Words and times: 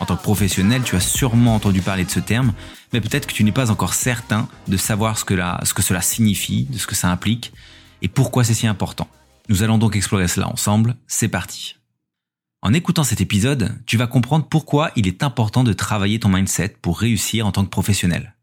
En 0.00 0.06
tant 0.06 0.16
que 0.16 0.22
professionnel, 0.22 0.82
tu 0.82 0.96
as 0.96 1.00
sûrement 1.00 1.54
entendu 1.54 1.80
parler 1.80 2.04
de 2.04 2.10
ce 2.10 2.20
terme, 2.20 2.52
mais 2.92 3.00
peut-être 3.00 3.26
que 3.26 3.32
tu 3.32 3.44
n'es 3.44 3.52
pas 3.52 3.70
encore 3.70 3.94
certain 3.94 4.48
de 4.68 4.76
savoir 4.76 5.18
ce 5.18 5.24
que, 5.24 5.34
ce 5.62 5.74
que 5.74 5.82
cela 5.82 6.00
signifie, 6.00 6.64
de 6.64 6.78
ce 6.78 6.86
que 6.86 6.94
ça 6.94 7.10
implique, 7.10 7.52
et 8.02 8.08
pourquoi 8.08 8.44
c'est 8.44 8.54
si 8.54 8.66
important. 8.66 9.08
Nous 9.48 9.62
allons 9.62 9.78
donc 9.78 9.96
explorer 9.96 10.28
cela 10.28 10.48
ensemble, 10.48 10.96
c'est 11.06 11.28
parti. 11.28 11.76
En 12.62 12.72
écoutant 12.72 13.04
cet 13.04 13.20
épisode, 13.20 13.78
tu 13.86 13.96
vas 13.96 14.06
comprendre 14.06 14.46
pourquoi 14.48 14.90
il 14.96 15.06
est 15.06 15.22
important 15.22 15.64
de 15.64 15.72
travailler 15.72 16.18
ton 16.18 16.30
mindset 16.30 16.76
pour 16.80 16.98
réussir 16.98 17.46
en 17.46 17.52
tant 17.52 17.64
que 17.64 17.70
professionnel. 17.70 18.34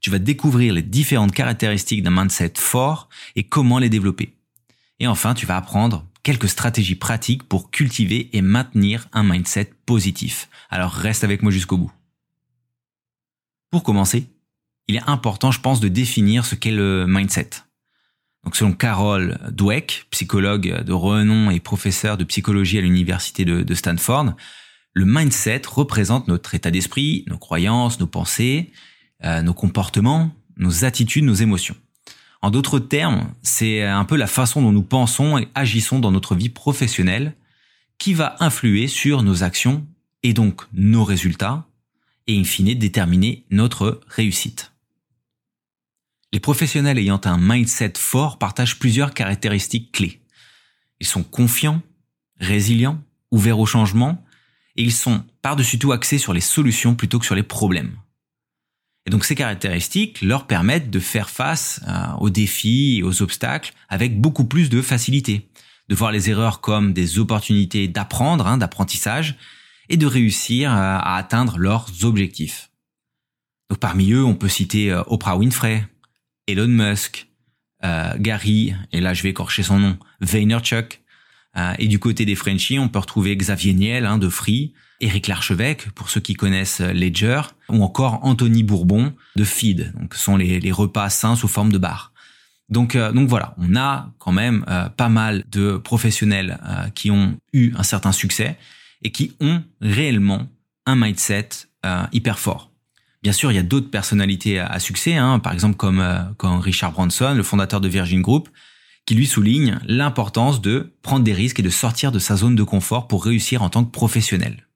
Tu 0.00 0.10
vas 0.10 0.18
découvrir 0.18 0.72
les 0.72 0.82
différentes 0.82 1.32
caractéristiques 1.32 2.02
d'un 2.02 2.10
mindset 2.10 2.54
fort 2.56 3.08
et 3.34 3.44
comment 3.44 3.78
les 3.78 3.90
développer. 3.90 4.34
Et 4.98 5.06
enfin, 5.06 5.34
tu 5.34 5.44
vas 5.44 5.56
apprendre 5.56 6.06
quelques 6.26 6.48
stratégies 6.48 6.96
pratiques 6.96 7.44
pour 7.44 7.70
cultiver 7.70 8.36
et 8.36 8.42
maintenir 8.42 9.06
un 9.12 9.22
mindset 9.22 9.70
positif. 9.86 10.48
Alors 10.70 10.90
reste 10.90 11.22
avec 11.22 11.40
moi 11.40 11.52
jusqu'au 11.52 11.76
bout. 11.76 11.92
Pour 13.70 13.84
commencer, 13.84 14.26
il 14.88 14.96
est 14.96 15.06
important, 15.08 15.52
je 15.52 15.60
pense, 15.60 15.78
de 15.78 15.86
définir 15.86 16.44
ce 16.44 16.56
qu'est 16.56 16.72
le 16.72 17.06
mindset. 17.06 17.50
Donc 18.42 18.56
selon 18.56 18.72
Carol 18.72 19.38
Dweck, 19.52 20.08
psychologue 20.10 20.82
de 20.82 20.92
renom 20.92 21.48
et 21.50 21.60
professeur 21.60 22.16
de 22.16 22.24
psychologie 22.24 22.78
à 22.78 22.80
l'université 22.80 23.44
de, 23.44 23.74
Stanford, 23.74 24.34
le 24.94 25.04
mindset 25.04 25.62
représente 25.68 26.26
notre 26.26 26.56
état 26.56 26.72
d'esprit, 26.72 27.24
nos 27.28 27.38
croyances, 27.38 28.00
nos 28.00 28.08
pensées, 28.08 28.72
euh, 29.22 29.42
nos 29.42 29.54
comportements, 29.54 30.32
nos 30.56 30.84
attitudes, 30.84 31.24
nos 31.24 31.34
émotions. 31.34 31.76
En 32.42 32.50
d'autres 32.50 32.78
termes, 32.78 33.32
c'est 33.42 33.82
un 33.82 34.04
peu 34.04 34.16
la 34.16 34.26
façon 34.26 34.62
dont 34.62 34.72
nous 34.72 34.82
pensons 34.82 35.38
et 35.38 35.48
agissons 35.54 35.98
dans 35.98 36.12
notre 36.12 36.34
vie 36.34 36.48
professionnelle 36.48 37.34
qui 37.98 38.14
va 38.14 38.36
influer 38.40 38.88
sur 38.88 39.22
nos 39.22 39.42
actions 39.42 39.86
et 40.22 40.32
donc 40.32 40.62
nos 40.72 41.04
résultats 41.04 41.66
et 42.26 42.38
in 42.38 42.44
fine 42.44 42.74
déterminer 42.74 43.44
notre 43.50 44.00
réussite. 44.08 44.72
Les 46.32 46.40
professionnels 46.40 46.98
ayant 46.98 47.20
un 47.24 47.38
mindset 47.38 47.94
fort 47.96 48.38
partagent 48.38 48.78
plusieurs 48.78 49.14
caractéristiques 49.14 49.92
clés. 49.92 50.20
Ils 51.00 51.06
sont 51.06 51.22
confiants, 51.22 51.82
résilients, 52.38 53.00
ouverts 53.30 53.58
au 53.58 53.66
changement 53.66 54.22
et 54.76 54.82
ils 54.82 54.92
sont 54.92 55.24
par-dessus 55.40 55.78
tout 55.78 55.92
axés 55.92 56.18
sur 56.18 56.32
les 56.32 56.40
solutions 56.40 56.94
plutôt 56.94 57.18
que 57.18 57.24
sur 57.24 57.34
les 57.34 57.42
problèmes. 57.42 57.96
Et 59.06 59.10
donc 59.10 59.24
ces 59.24 59.36
caractéristiques 59.36 60.20
leur 60.20 60.46
permettent 60.46 60.90
de 60.90 60.98
faire 60.98 61.30
face 61.30 61.80
euh, 61.86 62.12
aux 62.18 62.30
défis 62.30 63.02
aux 63.04 63.22
obstacles 63.22 63.72
avec 63.88 64.20
beaucoup 64.20 64.44
plus 64.44 64.68
de 64.68 64.82
facilité, 64.82 65.48
de 65.88 65.94
voir 65.94 66.10
les 66.10 66.28
erreurs 66.28 66.60
comme 66.60 66.92
des 66.92 67.20
opportunités 67.20 67.86
d'apprendre, 67.86 68.48
hein, 68.48 68.58
d'apprentissage, 68.58 69.36
et 69.88 69.96
de 69.96 70.06
réussir 70.06 70.72
euh, 70.72 70.74
à 70.74 71.16
atteindre 71.16 71.56
leurs 71.58 72.04
objectifs. 72.04 72.70
Donc 73.70 73.78
parmi 73.78 74.10
eux, 74.10 74.24
on 74.24 74.34
peut 74.34 74.48
citer 74.48 74.90
euh, 74.90 75.02
Oprah 75.06 75.36
Winfrey, 75.36 75.86
Elon 76.48 76.68
Musk, 76.68 77.28
Gary, 78.18 78.74
et 78.90 79.00
là 79.00 79.14
je 79.14 79.22
vais 79.22 79.28
écorcher 79.28 79.62
son 79.62 79.78
nom, 79.78 79.96
Vaynerchuk, 80.20 81.04
et 81.78 81.88
du 81.88 81.98
côté 81.98 82.24
des 82.24 82.34
Frenchies, 82.34 82.78
on 82.78 82.88
peut 82.88 82.98
retrouver 82.98 83.36
Xavier 83.36 83.72
Niel 83.72 84.04
hein, 84.04 84.18
de 84.18 84.28
Free, 84.28 84.74
Éric 85.00 85.28
Larchevêque, 85.28 85.90
pour 85.90 86.10
ceux 86.10 86.20
qui 86.20 86.34
connaissent 86.34 86.80
Ledger, 86.80 87.42
ou 87.68 87.82
encore 87.82 88.20
Anthony 88.22 88.62
Bourbon 88.62 89.12
de 89.36 89.44
Feed. 89.44 89.92
Donc, 89.98 90.14
ce 90.14 90.20
sont 90.20 90.36
les, 90.36 90.72
repas 90.72 91.10
sains 91.10 91.36
sous 91.36 91.48
forme 91.48 91.72
de 91.72 91.78
bar. 91.78 92.12
Donc, 92.68 92.96
euh, 92.96 93.12
donc 93.12 93.28
voilà, 93.28 93.54
on 93.58 93.76
a 93.76 94.10
quand 94.18 94.32
même 94.32 94.64
euh, 94.68 94.88
pas 94.88 95.08
mal 95.08 95.44
de 95.50 95.76
professionnels 95.76 96.58
euh, 96.66 96.88
qui 96.94 97.10
ont 97.10 97.36
eu 97.52 97.72
un 97.76 97.82
certain 97.82 98.12
succès 98.12 98.56
et 99.02 99.12
qui 99.12 99.32
ont 99.40 99.62
réellement 99.80 100.48
un 100.86 100.96
mindset 100.96 101.48
hyper 102.10 102.40
fort. 102.40 102.72
Bien 103.22 103.32
sûr, 103.32 103.52
il 103.52 103.54
y 103.54 103.58
a 103.58 103.62
d'autres 103.62 103.90
personnalités 103.90 104.58
à, 104.58 104.80
succès, 104.80 105.14
hein, 105.14 105.38
par 105.38 105.52
exemple 105.52 105.76
comme, 105.76 106.04
comme 106.36 106.58
Richard 106.58 106.90
Branson, 106.90 107.32
le 107.32 107.44
fondateur 107.44 107.80
de 107.80 107.86
Virgin 107.86 108.22
Group, 108.22 108.48
qui 109.06 109.14
lui 109.14 109.26
souligne 109.26 109.78
l'importance 109.86 110.60
de 110.60 110.92
prendre 111.02 111.24
des 111.24 111.32
risques 111.32 111.60
et 111.60 111.62
de 111.62 111.70
sortir 111.70 112.12
de 112.12 112.18
sa 112.18 112.36
zone 112.36 112.56
de 112.56 112.64
confort 112.64 113.06
pour 113.06 113.24
réussir 113.24 113.62
en 113.62 113.70
tant 113.70 113.84
que 113.84 113.90
professionnel. 113.90 114.66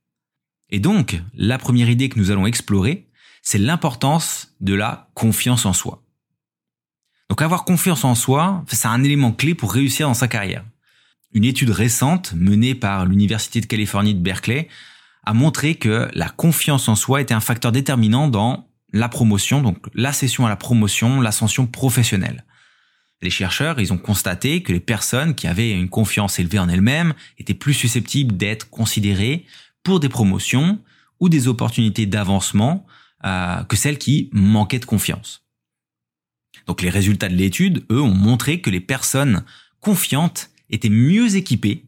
Et 0.71 0.79
donc, 0.79 1.21
la 1.35 1.59
première 1.59 1.91
idée 1.91 2.09
que 2.09 2.19
nous 2.19 2.31
allons 2.31 2.47
explorer, 2.47 3.09
c'est 3.43 3.59
l'importance 3.59 4.55
de 4.61 4.75
la 4.75 5.11
confiance 5.15 5.67
en 5.67 5.73
soi. 5.73 6.05
Donc 7.29 7.43
avoir 7.43 7.65
confiance 7.65 8.05
en 8.05 8.15
soi, 8.15 8.65
c'est 8.69 8.89
un 8.89 9.03
élément 9.03 9.33
clé 9.33 9.55
pour 9.55 9.73
réussir 9.73 10.07
dans 10.07 10.15
sa 10.15 10.29
carrière. 10.29 10.65
Une 11.33 11.45
étude 11.45 11.71
récente 11.71 12.33
menée 12.35 12.75
par 12.75 13.07
l'Université 13.07 13.61
de 13.61 13.67
Californie 13.67 14.15
de 14.15 14.21
Berkeley 14.21 14.69
a 15.25 15.33
montré 15.33 15.77
que 15.77 16.09
la 16.13 16.29
confiance 16.29 16.89
en 16.89 16.97
soi 16.97 17.21
était 17.21 17.35
un 17.35 17.41
facteur 17.41 17.73
déterminant 17.73 18.29
dans 18.29 18.69
la 18.93 19.09
promotion, 19.09 19.63
donc 19.63 19.79
l'accession 19.95 20.47
à 20.47 20.49
la 20.49 20.57
promotion, 20.57 21.21
l'ascension 21.21 21.67
professionnelle. 21.67 22.45
Les 23.23 23.31
chercheurs, 23.31 23.81
ils 23.81 23.93
ont 23.93 23.99
constaté 23.99 24.63
que 24.63 24.73
les 24.73 24.81
personnes 24.81 25.35
qui 25.35 25.47
avaient 25.47 25.73
une 25.73 25.91
confiance 25.91 26.39
élevée 26.39 26.59
en 26.59 26.69
elles-mêmes 26.69 27.15
étaient 27.39 27.55
plus 27.55 27.75
susceptibles 27.75 28.37
d'être 28.37 28.71
considérées 28.71 29.45
pour 29.83 30.01
des 30.01 30.09
promotions 30.09 30.79
ou 31.21 31.29
des 31.29 31.47
opportunités 31.47 32.07
d'avancement 32.07 32.87
euh, 33.25 33.63
que 33.65 33.77
celles 33.77 33.99
qui 33.99 34.31
manquaient 34.33 34.79
de 34.79 34.87
confiance. 34.87 35.45
Donc 36.67 36.81
les 36.81 36.89
résultats 36.89 37.29
de 37.29 37.35
l'étude, 37.35 37.85
eux, 37.91 38.01
ont 38.01 38.15
montré 38.15 38.61
que 38.61 38.71
les 38.71 38.81
personnes 38.81 39.45
confiantes 39.81 40.51
étaient 40.71 40.89
mieux 40.89 41.37
équipées 41.37 41.85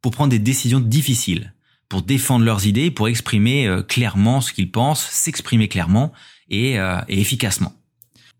pour 0.00 0.12
prendre 0.12 0.30
des 0.30 0.38
décisions 0.38 0.80
difficiles, 0.80 1.54
pour 1.88 2.02
défendre 2.02 2.44
leurs 2.44 2.66
idées, 2.66 2.92
pour 2.92 3.08
exprimer 3.08 3.66
euh, 3.66 3.82
clairement 3.82 4.40
ce 4.40 4.52
qu'ils 4.52 4.70
pensent, 4.70 5.04
s'exprimer 5.04 5.66
clairement 5.66 6.12
euh, 6.52 7.00
et 7.08 7.20
efficacement. 7.20 7.72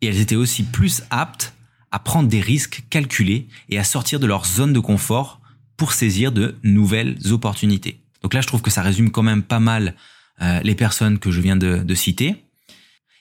Et 0.01 0.07
elles 0.07 0.21
étaient 0.21 0.37
aussi 0.37 0.63
plus 0.63 1.03
aptes 1.11 1.55
à 1.91 1.99
prendre 1.99 2.29
des 2.29 2.41
risques 2.41 2.85
calculés 2.91 3.49
et 3.69 3.79
à 3.79 3.85
sortir 3.85 4.21
de 4.21 4.27
leur 4.27 4.47
zone 4.47 4.73
de 4.73 4.81
confort 4.81 5.41
pour 5.77 5.93
saisir 5.93 6.33
de 6.33 6.57
nouvelles 6.63 7.17
opportunités. 7.31 8.01
Donc 8.23 8.35
là, 8.35 8.41
je 8.41 8.47
trouve 8.47 8.63
que 8.63 8.71
ça 8.71 8.83
résume 8.83 9.11
quand 9.11 9.23
même 9.23 9.43
pas 9.43 9.61
mal 9.61 9.95
euh, 10.43 10.61
les 10.63 10.75
personnes 10.75 11.19
que 11.19 11.31
je 11.31 11.41
viens 11.41 11.57
de, 11.57 11.79
de 11.79 11.95
citer. 11.95 12.45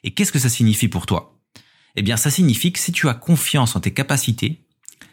Et 0.04 0.12
qu'est-ce 0.12 0.32
que 0.32 0.40
ça 0.40 0.50
signifie 0.50 0.88
pour 0.88 1.06
toi? 1.06 1.40
Eh 1.96 2.02
bien, 2.02 2.18
ça 2.18 2.30
signifie 2.30 2.72
que 2.72 2.80
si 2.80 2.92
tu 2.92 3.10
as 3.10 3.14
confiance 3.14 3.76
en 3.76 3.80
tes 3.80 3.94
capacités, 3.94 4.66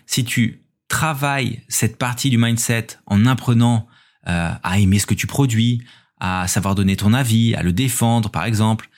si 0.06 0.24
tu 0.24 0.64
travailles 0.88 1.62
cette 1.68 1.96
partie 1.96 2.30
du 2.30 2.38
mindset 2.38 2.88
en 3.06 3.26
apprenant 3.26 3.86
euh, 4.26 4.52
à 4.62 4.78
aimer 4.78 4.98
ce 4.98 5.06
que 5.06 5.14
tu 5.14 5.26
produis, 5.26 5.82
à 6.20 6.46
savoir 6.48 6.74
donner 6.74 6.96
ton 6.96 7.12
avis, 7.12 7.54
à 7.54 7.62
le 7.62 7.72
défendre, 7.72 8.30
par 8.30 8.44
exemple, 8.44 8.88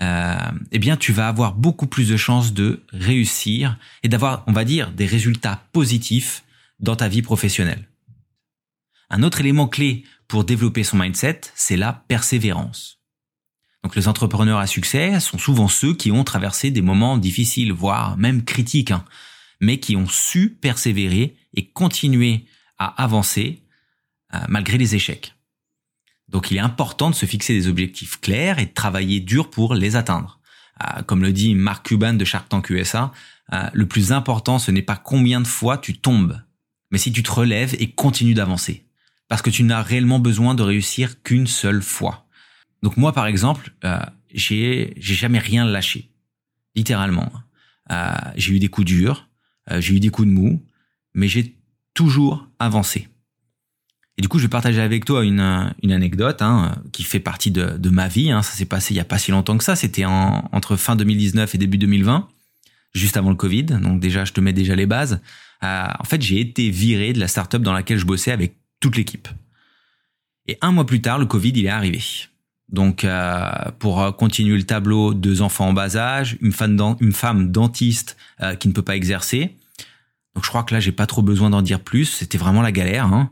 eh 0.00 0.78
bien, 0.78 0.96
tu 0.96 1.12
vas 1.12 1.28
avoir 1.28 1.54
beaucoup 1.54 1.86
plus 1.86 2.08
de 2.08 2.16
chances 2.16 2.54
de 2.54 2.82
réussir 2.90 3.76
et 4.02 4.08
d'avoir, 4.08 4.44
on 4.46 4.52
va 4.52 4.64
dire, 4.64 4.92
des 4.92 5.06
résultats 5.06 5.62
positifs 5.72 6.42
dans 6.78 6.96
ta 6.96 7.08
vie 7.08 7.22
professionnelle. 7.22 7.86
Un 9.10 9.22
autre 9.22 9.40
élément 9.40 9.68
clé 9.68 10.04
pour 10.28 10.44
développer 10.44 10.84
son 10.84 10.96
mindset, 10.96 11.40
c'est 11.54 11.76
la 11.76 11.92
persévérance. 11.92 13.00
Donc 13.82 13.96
les 13.96 14.08
entrepreneurs 14.08 14.58
à 14.58 14.66
succès 14.66 15.18
sont 15.20 15.38
souvent 15.38 15.68
ceux 15.68 15.94
qui 15.94 16.12
ont 16.12 16.24
traversé 16.24 16.70
des 16.70 16.82
moments 16.82 17.18
difficiles, 17.18 17.72
voire 17.72 18.16
même 18.16 18.44
critiques, 18.44 18.90
hein, 18.90 19.04
mais 19.60 19.80
qui 19.80 19.96
ont 19.96 20.06
su 20.06 20.50
persévérer 20.50 21.36
et 21.54 21.66
continuer 21.70 22.44
à 22.78 23.02
avancer 23.02 23.62
euh, 24.34 24.38
malgré 24.48 24.78
les 24.78 24.94
échecs. 24.94 25.34
Donc 26.30 26.50
il 26.50 26.56
est 26.56 26.60
important 26.60 27.10
de 27.10 27.14
se 27.14 27.26
fixer 27.26 27.52
des 27.52 27.68
objectifs 27.68 28.20
clairs 28.20 28.58
et 28.58 28.66
de 28.66 28.72
travailler 28.72 29.20
dur 29.20 29.50
pour 29.50 29.74
les 29.74 29.96
atteindre. 29.96 30.38
Euh, 30.82 31.02
comme 31.02 31.22
le 31.22 31.32
dit 31.32 31.54
Mark 31.54 31.86
Cuban 31.86 32.14
de 32.14 32.24
Shark 32.24 32.48
Tank 32.48 32.70
USA, 32.70 33.12
euh, 33.52 33.68
le 33.72 33.86
plus 33.86 34.12
important 34.12 34.58
ce 34.58 34.70
n'est 34.70 34.82
pas 34.82 34.96
combien 34.96 35.40
de 35.40 35.46
fois 35.46 35.76
tu 35.76 35.98
tombes, 35.98 36.40
mais 36.90 36.98
si 36.98 37.12
tu 37.12 37.22
te 37.22 37.30
relèves 37.30 37.74
et 37.78 37.90
continues 37.90 38.34
d'avancer 38.34 38.86
parce 39.28 39.42
que 39.42 39.50
tu 39.50 39.62
n'as 39.62 39.82
réellement 39.82 40.18
besoin 40.18 40.54
de 40.54 40.62
réussir 40.62 41.22
qu'une 41.22 41.46
seule 41.46 41.82
fois. 41.82 42.26
Donc 42.82 42.96
moi, 42.96 43.12
par 43.12 43.26
exemple, 43.26 43.72
euh, 43.84 44.00
j'ai 44.32 44.92
jamais 44.98 45.38
rien 45.38 45.64
lâché, 45.64 46.10
littéralement. 46.74 47.30
J'ai 48.36 48.54
eu 48.54 48.58
des 48.58 48.68
coups 48.68 48.86
durs, 48.86 49.28
j'ai 49.78 49.94
eu 49.94 50.00
des 50.00 50.10
coups 50.10 50.26
de 50.26 50.32
mou, 50.32 50.64
mais 51.14 51.28
j'ai 51.28 51.56
toujours 51.94 52.48
avancé. 52.58 53.08
Et 54.20 54.22
du 54.22 54.28
coup, 54.28 54.38
je 54.38 54.44
vais 54.44 54.50
partager 54.50 54.82
avec 54.82 55.06
toi 55.06 55.24
une, 55.24 55.72
une 55.82 55.92
anecdote 55.92 56.42
hein, 56.42 56.74
qui 56.92 57.04
fait 57.04 57.20
partie 57.20 57.50
de, 57.50 57.78
de 57.78 57.88
ma 57.88 58.06
vie. 58.06 58.30
Hein. 58.30 58.42
Ça 58.42 58.52
s'est 58.52 58.66
passé 58.66 58.92
il 58.92 58.98
y 58.98 59.00
a 59.00 59.04
pas 59.06 59.16
si 59.16 59.30
longtemps 59.30 59.56
que 59.56 59.64
ça. 59.64 59.76
C'était 59.76 60.04
entre 60.04 60.76
fin 60.76 60.94
2019 60.94 61.54
et 61.54 61.56
début 61.56 61.78
2020, 61.78 62.28
juste 62.92 63.16
avant 63.16 63.30
le 63.30 63.36
Covid. 63.36 63.64
Donc 63.64 63.98
déjà, 63.98 64.26
je 64.26 64.34
te 64.34 64.42
mets 64.42 64.52
déjà 64.52 64.76
les 64.76 64.84
bases. 64.84 65.22
Euh, 65.64 65.86
en 65.98 66.04
fait, 66.04 66.20
j'ai 66.20 66.38
été 66.38 66.68
viré 66.68 67.14
de 67.14 67.18
la 67.18 67.28
startup 67.28 67.62
dans 67.62 67.72
laquelle 67.72 67.96
je 67.96 68.04
bossais 68.04 68.30
avec 68.30 68.56
toute 68.78 68.94
l'équipe. 68.94 69.26
Et 70.48 70.58
un 70.60 70.70
mois 70.70 70.84
plus 70.84 71.00
tard, 71.00 71.18
le 71.18 71.24
Covid, 71.24 71.52
il 71.56 71.64
est 71.64 71.70
arrivé. 71.70 72.02
Donc, 72.68 73.04
euh, 73.04 73.50
pour 73.78 74.14
continuer 74.18 74.58
le 74.58 74.64
tableau, 74.64 75.14
deux 75.14 75.40
enfants 75.40 75.68
en 75.68 75.72
bas 75.72 75.96
âge, 75.96 76.36
une 76.42 76.52
femme, 76.52 77.50
dentiste 77.50 78.18
euh, 78.42 78.54
qui 78.54 78.68
ne 78.68 78.74
peut 78.74 78.82
pas 78.82 78.96
exercer. 78.96 79.56
Donc, 80.34 80.44
je 80.44 80.50
crois 80.50 80.62
que 80.62 80.74
là, 80.74 80.80
j'ai 80.80 80.92
pas 80.92 81.06
trop 81.06 81.22
besoin 81.22 81.48
d'en 81.48 81.62
dire 81.62 81.80
plus. 81.80 82.04
C'était 82.04 82.36
vraiment 82.36 82.60
la 82.60 82.70
galère. 82.70 83.06
Hein. 83.06 83.30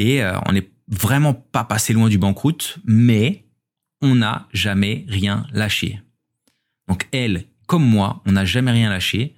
Et 0.00 0.22
euh, 0.22 0.32
on 0.46 0.52
n'est 0.52 0.70
vraiment 0.88 1.34
pas 1.34 1.62
passé 1.62 1.92
loin 1.92 2.08
du 2.08 2.16
banqueroute, 2.16 2.78
mais 2.86 3.44
on 4.00 4.14
n'a 4.14 4.48
jamais 4.50 5.04
rien 5.08 5.46
lâché. 5.52 6.00
Donc, 6.88 7.06
elle, 7.12 7.44
comme 7.66 7.84
moi, 7.84 8.22
on 8.24 8.32
n'a 8.32 8.46
jamais 8.46 8.70
rien 8.70 8.88
lâché. 8.88 9.36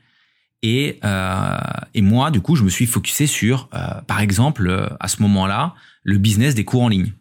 Et, 0.63 1.01
euh, 1.05 1.59
moi, 1.97 2.31
du 2.31 2.41
coup, 2.41 2.55
je 2.55 2.63
me 2.63 2.71
suis 2.71 2.87
focusé 2.87 3.27
sur, 3.27 3.69
euh, 3.75 4.01
par 4.03 4.21
exemple, 4.21 4.97
à 5.01 5.09
ce 5.09 5.21
moment-là, 5.23 5.75
le 6.05 6.19
business 6.19 6.55
des 6.55 6.65
cours 6.65 6.83
en 6.83 6.89
ligne. 6.89 7.13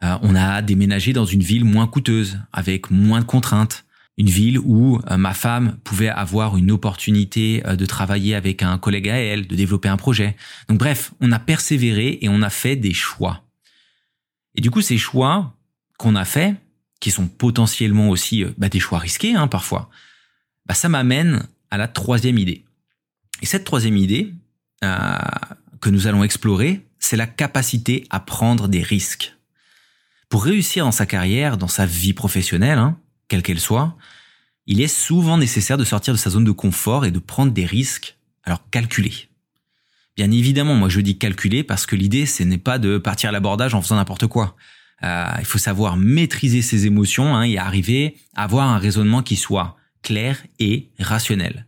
On 0.00 0.34
a 0.34 0.60
déménagé 0.60 1.14
dans 1.14 1.24
une 1.24 1.42
ville 1.42 1.64
moins 1.64 1.86
coûteuse, 1.86 2.38
avec 2.52 2.90
moins 2.90 3.20
de 3.20 3.24
contraintes. 3.24 3.83
Une 4.16 4.28
ville 4.28 4.58
où 4.60 5.00
euh, 5.10 5.16
ma 5.16 5.34
femme 5.34 5.76
pouvait 5.82 6.08
avoir 6.08 6.56
une 6.56 6.70
opportunité 6.70 7.62
euh, 7.66 7.74
de 7.74 7.84
travailler 7.84 8.34
avec 8.34 8.62
un 8.62 8.78
collègue 8.78 9.08
à 9.08 9.16
elle, 9.16 9.46
de 9.46 9.56
développer 9.56 9.88
un 9.88 9.96
projet. 9.96 10.36
Donc 10.68 10.78
bref, 10.78 11.12
on 11.20 11.32
a 11.32 11.38
persévéré 11.38 12.18
et 12.22 12.28
on 12.28 12.42
a 12.42 12.50
fait 12.50 12.76
des 12.76 12.94
choix. 12.94 13.44
Et 14.54 14.60
du 14.60 14.70
coup, 14.70 14.82
ces 14.82 14.98
choix 14.98 15.56
qu'on 15.98 16.14
a 16.14 16.24
faits, 16.24 16.54
qui 17.00 17.10
sont 17.10 17.26
potentiellement 17.26 18.08
aussi 18.08 18.44
bah, 18.56 18.68
des 18.68 18.80
choix 18.80 18.98
risqués 18.98 19.34
hein, 19.34 19.48
parfois, 19.48 19.90
bah, 20.66 20.74
ça 20.74 20.88
m'amène 20.88 21.46
à 21.70 21.76
la 21.76 21.88
troisième 21.88 22.38
idée. 22.38 22.64
Et 23.42 23.46
cette 23.46 23.64
troisième 23.64 23.96
idée 23.96 24.32
que 25.80 25.90
nous 25.90 26.06
allons 26.06 26.24
explorer, 26.24 26.86
c'est 26.98 27.16
la 27.16 27.26
capacité 27.26 28.06
à 28.10 28.20
prendre 28.20 28.68
des 28.68 28.82
risques. 28.82 29.34
Pour 30.28 30.44
réussir 30.44 30.84
dans 30.84 30.92
sa 30.92 31.04
carrière, 31.04 31.58
dans 31.58 31.68
sa 31.68 31.84
vie 31.84 32.14
professionnelle, 32.14 32.78
hein, 32.78 32.98
quelle 33.34 33.42
qu'elle 33.42 33.60
soit, 33.60 33.96
il 34.66 34.80
est 34.80 34.86
souvent 34.86 35.38
nécessaire 35.38 35.76
de 35.76 35.82
sortir 35.82 36.14
de 36.14 36.18
sa 36.18 36.30
zone 36.30 36.44
de 36.44 36.52
confort 36.52 37.04
et 37.04 37.10
de 37.10 37.18
prendre 37.18 37.50
des 37.50 37.66
risques, 37.66 38.16
alors 38.44 38.60
calculés. 38.70 39.28
Bien 40.16 40.30
évidemment, 40.30 40.76
moi 40.76 40.88
je 40.88 41.00
dis 41.00 41.18
calculer 41.18 41.64
parce 41.64 41.84
que 41.84 41.96
l'idée, 41.96 42.26
ce 42.26 42.44
n'est 42.44 42.58
pas 42.58 42.78
de 42.78 42.96
partir 42.98 43.30
à 43.30 43.32
l'abordage 43.32 43.74
en 43.74 43.82
faisant 43.82 43.96
n'importe 43.96 44.28
quoi. 44.28 44.54
Euh, 45.02 45.26
il 45.40 45.44
faut 45.44 45.58
savoir 45.58 45.96
maîtriser 45.96 46.62
ses 46.62 46.86
émotions 46.86 47.34
hein, 47.34 47.42
et 47.42 47.58
arriver 47.58 48.16
à 48.36 48.44
avoir 48.44 48.68
un 48.68 48.78
raisonnement 48.78 49.22
qui 49.22 49.34
soit 49.34 49.76
clair 50.02 50.40
et 50.60 50.92
rationnel. 51.00 51.66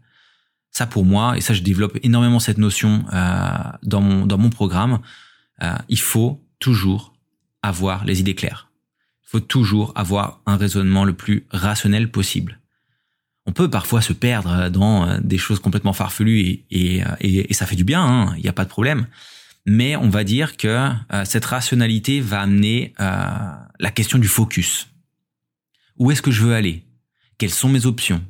Ça 0.70 0.86
pour 0.86 1.04
moi, 1.04 1.36
et 1.36 1.40
ça 1.40 1.52
je 1.52 1.62
développe 1.62 1.98
énormément 2.04 2.38
cette 2.38 2.58
notion 2.58 3.04
euh, 3.12 3.48
dans, 3.82 4.00
mon, 4.00 4.24
dans 4.24 4.38
mon 4.38 4.50
programme, 4.50 5.00
euh, 5.62 5.74
il 5.88 5.98
faut 5.98 6.40
toujours 6.60 7.12
avoir 7.62 8.04
les 8.04 8.20
idées 8.20 8.36
claires. 8.36 8.65
Il 9.26 9.30
faut 9.30 9.40
toujours 9.40 9.92
avoir 9.94 10.40
un 10.46 10.56
raisonnement 10.56 11.04
le 11.04 11.12
plus 11.12 11.46
rationnel 11.50 12.10
possible. 12.10 12.60
On 13.46 13.52
peut 13.52 13.70
parfois 13.70 14.02
se 14.02 14.12
perdre 14.12 14.68
dans 14.70 15.06
euh, 15.06 15.18
des 15.22 15.38
choses 15.38 15.60
complètement 15.60 15.92
farfelues 15.92 16.64
et, 16.70 17.02
et, 17.20 17.54
ça 17.54 17.66
fait 17.66 17.76
du 17.76 17.84
bien, 17.84 18.02
hein, 18.02 18.34
il 18.36 18.42
n'y 18.42 18.48
a 18.48 18.52
pas 18.52 18.64
de 18.64 18.70
problème. 18.70 19.06
Mais 19.66 19.96
on 19.96 20.08
va 20.08 20.24
dire 20.24 20.56
que 20.56 20.68
euh, 20.68 21.24
cette 21.24 21.44
rationalité 21.44 22.20
va 22.20 22.40
amener 22.40 22.94
euh, 23.00 23.26
la 23.78 23.90
question 23.90 24.18
du 24.18 24.28
focus. 24.28 24.88
Où 25.96 26.10
est-ce 26.10 26.22
que 26.22 26.30
je 26.30 26.42
veux 26.42 26.54
aller? 26.54 26.84
Quelles 27.38 27.50
sont 27.50 27.68
mes 27.68 27.86
options? 27.86 28.22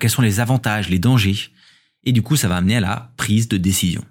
Quels 0.00 0.10
sont 0.10 0.22
les 0.22 0.38
avantages, 0.38 0.88
les 0.88 1.00
dangers? 1.00 1.50
Et 2.04 2.12
du 2.12 2.22
coup, 2.22 2.36
ça 2.36 2.48
va 2.48 2.56
amener 2.56 2.76
à 2.76 2.80
la 2.80 3.12
prise 3.16 3.48
de 3.48 3.56
décision. 3.56 4.04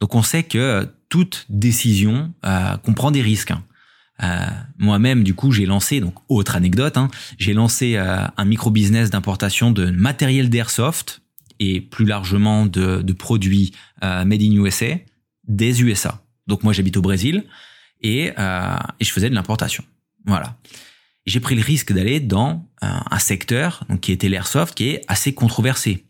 Donc 0.00 0.14
on 0.14 0.22
sait 0.22 0.42
que 0.42 0.88
toute 1.08 1.46
décision 1.48 2.32
euh, 2.44 2.76
comprend 2.78 3.10
des 3.10 3.22
risques. 3.22 3.50
Hein. 3.50 3.64
Euh, 4.22 4.46
moi-même, 4.78 5.22
du 5.22 5.34
coup, 5.34 5.52
j'ai 5.52 5.66
lancé, 5.66 6.00
donc 6.00 6.14
autre 6.28 6.56
anecdote, 6.56 6.96
hein, 6.96 7.08
j'ai 7.38 7.54
lancé 7.54 7.96
euh, 7.96 8.18
un 8.36 8.44
micro-business 8.44 9.10
d'importation 9.10 9.70
de 9.70 9.90
matériel 9.90 10.50
d'airsoft 10.50 11.22
et 11.60 11.80
plus 11.80 12.04
largement 12.04 12.66
de, 12.66 13.02
de 13.02 13.12
produits 13.12 13.72
euh, 14.02 14.24
made 14.24 14.42
in 14.42 14.52
USA 14.52 14.96
des 15.46 15.82
USA. 15.82 16.22
Donc 16.46 16.62
moi, 16.62 16.72
j'habite 16.72 16.96
au 16.96 17.02
Brésil 17.02 17.44
et, 18.00 18.32
euh, 18.38 18.76
et 19.00 19.04
je 19.04 19.12
faisais 19.12 19.30
de 19.30 19.34
l'importation. 19.34 19.84
Voilà. 20.24 20.56
J'ai 21.26 21.40
pris 21.40 21.54
le 21.54 21.62
risque 21.62 21.92
d'aller 21.92 22.20
dans 22.20 22.66
un 22.80 23.18
secteur 23.18 23.84
donc, 23.90 24.00
qui 24.00 24.12
était 24.12 24.30
l'airsoft, 24.30 24.74
qui 24.74 24.88
est 24.88 25.04
assez 25.08 25.34
controversé, 25.34 26.06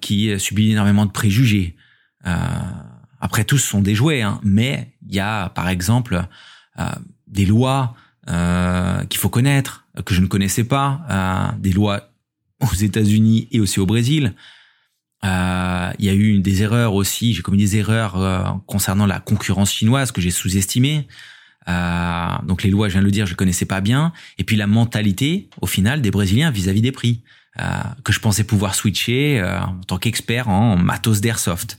qui 0.00 0.40
subit 0.40 0.70
énormément 0.70 1.04
de 1.04 1.10
préjugés. 1.10 1.76
Euh, 2.26 2.30
après, 3.20 3.44
tous 3.44 3.58
sont 3.58 3.82
des 3.82 3.94
jouets, 3.94 4.22
hein, 4.22 4.40
mais 4.42 4.92
il 5.06 5.14
y 5.14 5.20
a, 5.20 5.50
par 5.50 5.68
exemple, 5.68 6.26
euh, 6.78 6.84
des 7.26 7.44
lois 7.44 7.94
euh, 8.28 9.04
qu'il 9.04 9.20
faut 9.20 9.28
connaître, 9.28 9.86
que 10.04 10.14
je 10.14 10.20
ne 10.20 10.26
connaissais 10.26 10.64
pas, 10.64 11.02
euh, 11.10 11.58
des 11.58 11.72
lois 11.72 12.10
aux 12.60 12.74
États-Unis 12.74 13.48
et 13.52 13.60
aussi 13.60 13.78
au 13.78 13.86
Brésil. 13.86 14.34
Il 15.22 16.06
y 16.06 16.08
a 16.08 16.14
eu 16.14 16.38
des 16.38 16.62
erreurs 16.62 16.94
aussi, 16.94 17.34
j'ai 17.34 17.42
commis 17.42 17.58
des 17.58 17.76
erreurs 17.76 18.62
concernant 18.66 19.04
la 19.04 19.20
concurrence 19.20 19.70
chinoise 19.70 20.12
que 20.12 20.20
j'ai 20.22 20.30
sous-estimée. 20.30 21.08
donc 21.66 22.62
les 22.62 22.70
lois, 22.70 22.88
je 22.88 22.92
viens 22.92 23.02
de 23.02 23.06
le 23.06 23.10
dire, 23.10 23.26
je 23.26 23.32
ne 23.32 23.36
connaissais 23.36 23.66
pas 23.66 23.82
bien. 23.82 24.14
Et 24.38 24.44
puis 24.44 24.56
la 24.56 24.66
mentalité, 24.66 25.50
au 25.60 25.66
final, 25.66 26.00
des 26.00 26.10
Brésiliens 26.10 26.50
vis-à-vis 26.50 26.80
-vis 26.80 26.84
des 26.84 26.92
prix, 26.92 27.22
que 28.02 28.12
je 28.12 28.20
pensais 28.20 28.44
pouvoir 28.44 28.74
switcher 28.74 29.42
en 29.42 29.80
tant 29.86 29.98
qu'expert 29.98 30.48
en 30.48 30.78
matos 30.78 31.20
d'airsoft. 31.20 31.78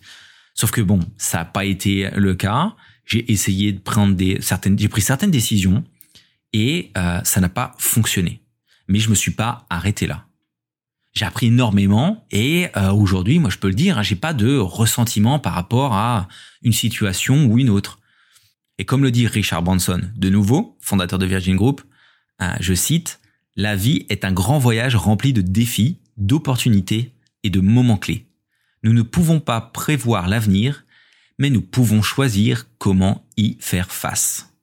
Sauf 0.61 0.69
que 0.69 0.81
bon, 0.81 0.99
ça 1.17 1.39
n'a 1.39 1.45
pas 1.45 1.65
été 1.65 2.11
le 2.15 2.35
cas. 2.35 2.75
J'ai 3.03 3.31
essayé 3.31 3.71
de 3.71 3.79
prendre 3.79 4.13
des 4.13 4.39
certaines, 4.41 4.77
j'ai 4.77 4.89
pris 4.89 5.01
certaines 5.01 5.31
décisions 5.31 5.83
et 6.53 6.91
euh, 6.99 7.19
ça 7.23 7.41
n'a 7.41 7.49
pas 7.49 7.73
fonctionné. 7.79 8.43
Mais 8.87 8.99
je 8.99 9.09
me 9.09 9.15
suis 9.15 9.31
pas 9.31 9.65
arrêté 9.71 10.05
là. 10.05 10.27
J'ai 11.13 11.25
appris 11.25 11.47
énormément 11.47 12.27
et 12.29 12.67
euh, 12.77 12.91
aujourd'hui, 12.91 13.39
moi 13.39 13.49
je 13.49 13.57
peux 13.57 13.69
le 13.69 13.73
dire, 13.73 13.97
hein, 13.97 14.03
j'ai 14.03 14.15
pas 14.15 14.35
de 14.35 14.55
ressentiment 14.55 15.39
par 15.39 15.55
rapport 15.55 15.95
à 15.95 16.27
une 16.61 16.73
situation 16.73 17.45
ou 17.45 17.57
une 17.57 17.71
autre. 17.71 17.97
Et 18.77 18.85
comme 18.85 19.01
le 19.01 19.09
dit 19.09 19.25
Richard 19.25 19.63
Branson, 19.63 20.11
de 20.15 20.29
nouveau, 20.29 20.77
fondateur 20.79 21.17
de 21.17 21.25
Virgin 21.25 21.55
Group, 21.55 21.81
euh, 22.39 22.53
je 22.59 22.75
cite, 22.75 23.19
La 23.55 23.75
vie 23.75 24.05
est 24.09 24.25
un 24.25 24.31
grand 24.31 24.59
voyage 24.59 24.95
rempli 24.95 25.33
de 25.33 25.41
défis, 25.41 26.01
d'opportunités 26.17 27.15
et 27.41 27.49
de 27.49 27.61
moments 27.61 27.97
clés. 27.97 28.27
Nous 28.83 28.93
ne 28.93 29.01
pouvons 29.01 29.39
pas 29.39 29.61
prévoir 29.61 30.27
l'avenir, 30.27 30.85
mais 31.37 31.49
nous 31.49 31.61
pouvons 31.61 32.01
choisir 32.01 32.67
comment 32.77 33.25
y 33.37 33.57
faire 33.59 33.91
face. 33.91 34.53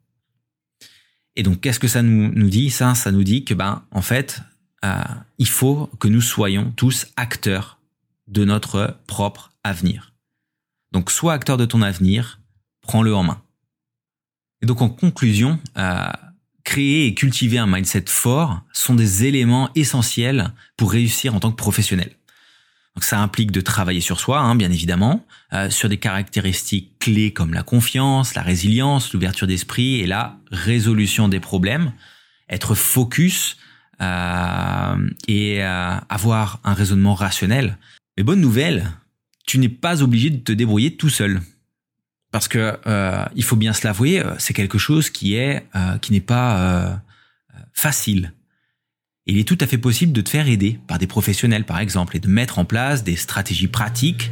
Et 1.36 1.42
donc, 1.42 1.60
qu'est-ce 1.60 1.78
que 1.78 1.88
ça 1.88 2.02
nous, 2.02 2.48
dit 2.48 2.70
Ça, 2.70 2.94
ça 2.94 3.12
nous 3.12 3.22
dit 3.22 3.44
que, 3.44 3.54
ben, 3.54 3.84
en 3.92 4.02
fait, 4.02 4.40
euh, 4.84 5.02
il 5.38 5.48
faut 5.48 5.88
que 6.00 6.08
nous 6.08 6.20
soyons 6.20 6.72
tous 6.76 7.06
acteurs 7.16 7.78
de 8.26 8.44
notre 8.44 8.98
propre 9.06 9.52
avenir. 9.62 10.12
Donc, 10.92 11.10
sois 11.10 11.34
acteur 11.34 11.56
de 11.56 11.64
ton 11.64 11.82
avenir, 11.82 12.40
prends-le 12.80 13.14
en 13.14 13.22
main. 13.22 13.42
Et 14.62 14.66
donc, 14.66 14.82
en 14.82 14.88
conclusion, 14.88 15.60
euh, 15.76 16.08
créer 16.64 17.06
et 17.06 17.14
cultiver 17.14 17.58
un 17.58 17.66
mindset 17.66 18.04
fort 18.08 18.62
sont 18.72 18.94
des 18.94 19.24
éléments 19.24 19.70
essentiels 19.74 20.52
pour 20.76 20.90
réussir 20.90 21.34
en 21.34 21.40
tant 21.40 21.50
que 21.50 21.56
professionnel. 21.56 22.17
Donc 22.98 23.04
ça 23.04 23.20
implique 23.20 23.52
de 23.52 23.60
travailler 23.60 24.00
sur 24.00 24.18
soi, 24.18 24.40
hein, 24.40 24.56
bien 24.56 24.72
évidemment, 24.72 25.24
euh, 25.52 25.70
sur 25.70 25.88
des 25.88 25.98
caractéristiques 25.98 26.98
clés 26.98 27.32
comme 27.32 27.54
la 27.54 27.62
confiance, 27.62 28.34
la 28.34 28.42
résilience, 28.42 29.12
l'ouverture 29.12 29.46
d'esprit 29.46 30.00
et 30.00 30.06
la 30.08 30.36
résolution 30.50 31.28
des 31.28 31.38
problèmes, 31.38 31.92
être 32.48 32.74
focus 32.74 33.56
euh, 34.00 35.10
et 35.28 35.62
euh, 35.62 35.94
avoir 36.08 36.58
un 36.64 36.74
raisonnement 36.74 37.14
rationnel. 37.14 37.78
Mais 38.16 38.24
bonne 38.24 38.40
nouvelle, 38.40 38.90
tu 39.46 39.60
n'es 39.60 39.68
pas 39.68 40.02
obligé 40.02 40.30
de 40.30 40.38
te 40.38 40.50
débrouiller 40.50 40.96
tout 40.96 41.08
seul. 41.08 41.40
Parce 42.32 42.48
que 42.48 42.76
il 43.36 43.44
faut 43.44 43.54
bien 43.54 43.72
se 43.72 43.86
l'avouer, 43.86 44.24
c'est 44.38 44.54
quelque 44.54 44.76
chose 44.76 45.08
qui 45.08 45.36
est 45.36 45.64
qui 46.02 46.12
n'est 46.12 46.20
pas 46.20 47.00
facile 47.72 48.32
il 49.28 49.38
est 49.38 49.46
tout 49.46 49.58
à 49.60 49.66
fait 49.66 49.78
possible 49.78 50.12
de 50.12 50.20
te 50.20 50.30
faire 50.30 50.48
aider 50.48 50.80
par 50.86 50.98
des 50.98 51.06
professionnels, 51.06 51.64
par 51.64 51.78
exemple, 51.78 52.16
et 52.16 52.20
de 52.20 52.28
mettre 52.28 52.58
en 52.58 52.64
place 52.64 53.04
des 53.04 53.16
stratégies 53.16 53.68
pratiques 53.68 54.30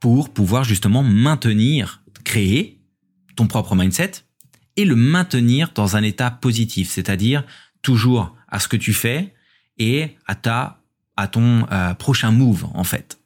pour 0.00 0.32
pouvoir 0.32 0.64
justement 0.64 1.02
maintenir, 1.02 2.02
créer 2.24 2.80
ton 3.36 3.46
propre 3.46 3.74
mindset 3.74 4.12
et 4.76 4.84
le 4.84 4.96
maintenir 4.96 5.72
dans 5.74 5.96
un 5.96 6.02
état 6.02 6.30
positif, 6.30 6.90
c'est-à-dire 6.90 7.44
toujours 7.82 8.36
à 8.48 8.60
ce 8.60 8.68
que 8.68 8.76
tu 8.76 8.92
fais 8.92 9.34
et 9.78 10.16
à 10.26 10.34
ta 10.34 10.78
à 11.16 11.28
ton 11.28 11.66
euh, 11.70 11.92
prochain 11.94 12.30
move 12.30 12.66
en 12.72 12.84
fait. 12.84 13.18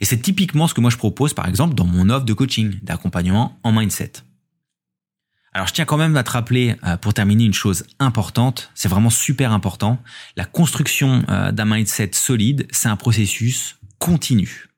Et 0.00 0.04
c'est 0.04 0.18
typiquement 0.18 0.66
ce 0.66 0.74
que 0.74 0.80
moi 0.80 0.90
je 0.90 0.96
propose 0.96 1.34
par 1.34 1.46
exemple 1.46 1.74
dans 1.74 1.84
mon 1.84 2.08
offre 2.08 2.24
de 2.24 2.32
coaching, 2.32 2.78
d'accompagnement 2.82 3.58
en 3.62 3.72
mindset. 3.72 4.12
Alors 5.56 5.68
je 5.68 5.72
tiens 5.72 5.86
quand 5.86 5.96
même 5.96 6.14
à 6.18 6.22
te 6.22 6.32
rappeler 6.32 6.76
euh, 6.84 6.98
pour 6.98 7.14
terminer 7.14 7.44
une 7.44 7.54
chose 7.54 7.86
importante, 7.98 8.70
c'est 8.74 8.90
vraiment 8.90 9.08
super 9.08 9.52
important, 9.52 9.98
la 10.36 10.44
construction 10.44 11.24
euh, 11.30 11.50
d'un 11.50 11.64
mindset 11.64 12.10
solide, 12.12 12.68
c'est 12.70 12.90
un 12.90 12.96
processus 12.96 13.78
continu. 13.98 14.68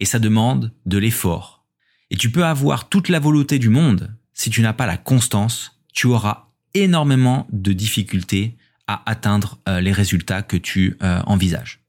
Et 0.00 0.04
ça 0.04 0.18
demande 0.18 0.72
de 0.84 0.98
l'effort. 0.98 1.64
Et 2.10 2.16
tu 2.16 2.28
peux 2.28 2.44
avoir 2.44 2.88
toute 2.88 3.08
la 3.08 3.20
volonté 3.20 3.60
du 3.60 3.68
monde, 3.68 4.12
si 4.34 4.50
tu 4.50 4.62
n'as 4.62 4.72
pas 4.72 4.86
la 4.86 4.96
constance, 4.96 5.78
tu 5.92 6.08
auras 6.08 6.48
énormément 6.74 7.46
de 7.52 7.72
difficultés 7.72 8.56
à 8.88 9.08
atteindre 9.08 9.60
euh, 9.68 9.80
les 9.80 9.92
résultats 9.92 10.42
que 10.42 10.56
tu 10.56 10.98
envisages. 11.00 11.84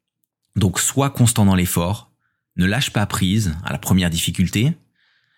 Donc 0.56 0.80
sois 0.80 1.10
constant 1.10 1.46
dans 1.46 1.56
l'effort, 1.56 2.12
ne 2.56 2.68
lâche 2.68 2.92
pas 2.92 3.08
prise 3.08 3.56
à 3.64 3.72
la 3.72 3.80
première 3.80 4.12
difficulté, 4.12 4.78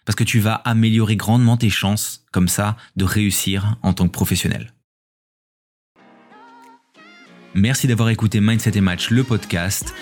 parce 0.05 0.15
que 0.15 0.23
tu 0.23 0.39
vas 0.39 0.55
améliorer 0.55 1.15
grandement 1.15 1.57
tes 1.57 1.69
chances 1.69 2.25
comme 2.31 2.47
ça 2.47 2.77
de 2.95 3.05
réussir 3.05 3.77
en 3.81 3.93
tant 3.93 4.07
que 4.07 4.11
professionnel. 4.11 4.73
Merci 7.55 7.87
d'avoir 7.87 8.09
écouté 8.09 8.41
Mindset 8.41 8.77
et 8.77 8.81
Match, 8.81 9.11
le 9.11 9.23
podcast. 9.23 9.93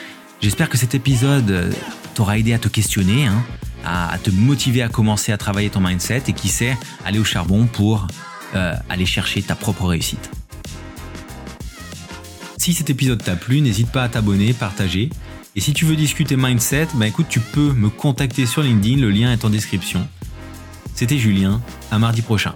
J'espère 0.42 0.70
que 0.70 0.78
cet 0.78 0.96
épisode 0.96 1.76
t'aura 2.16 2.38
aidé 2.38 2.54
à 2.54 2.60
te 2.60 2.70
questionner, 2.70 3.28
hein, 3.28 3.44
à, 3.84 4.18
te 4.24 4.30
motiver 4.30 4.82
à 4.82 4.88
commencer 4.90 5.32
à 5.32 5.38
travailler 5.38 5.70
ton 5.70 5.82
mindset 5.82 6.24
et 6.28 6.34
qui 6.34 6.48
sait, 6.48 6.78
aller 7.06 7.20
au 7.20 7.24
charbon 7.24 7.68
pour 7.68 8.08
euh, 8.56 8.74
aller 8.90 9.06
chercher 9.06 9.42
ta 9.42 9.56
propre 9.56 9.86
réussite. 9.86 10.32
Si 12.58 12.74
cet 12.74 12.90
épisode 12.90 13.24
t'a 13.24 13.36
plu, 13.36 13.60
n'hésite 13.60 13.92
pas 13.92 14.04
à 14.04 14.10
t'abonner, 14.10 14.54
partager 14.54 15.10
et 15.56 15.60
si 15.60 15.74
tu 15.74 15.86
veux 15.86 15.98
discuter 15.98 16.38
mindset, 16.38 16.88
bah 16.96 17.08
écoute, 17.08 17.26
tu 17.30 17.42
peux 17.42 17.74
me 17.74 17.90
contacter 17.90 18.46
sur 18.46 18.62
LinkedIn, 18.62 19.02
le 19.02 19.10
lien 19.10 19.34
est 19.34 19.44
en 19.44 19.50
description. 19.50 20.08
C'était 20.96 21.18
Julien, 21.18 21.62
à 21.92 22.00
mardi 22.00 22.22
prochain. 22.22 22.56